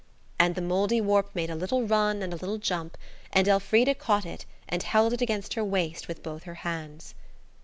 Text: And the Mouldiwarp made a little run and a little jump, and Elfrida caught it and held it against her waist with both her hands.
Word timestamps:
And 0.39 0.55
the 0.55 0.63
Mouldiwarp 0.63 1.27
made 1.35 1.51
a 1.51 1.55
little 1.55 1.83
run 1.85 2.23
and 2.23 2.33
a 2.33 2.35
little 2.35 2.57
jump, 2.57 2.97
and 3.31 3.47
Elfrida 3.47 3.93
caught 3.93 4.25
it 4.25 4.47
and 4.67 4.81
held 4.81 5.13
it 5.13 5.21
against 5.21 5.53
her 5.53 5.63
waist 5.63 6.07
with 6.07 6.23
both 6.23 6.41
her 6.41 6.55
hands. 6.65 7.13